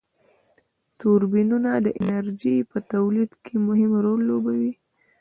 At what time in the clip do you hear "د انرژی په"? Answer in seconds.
1.85-2.77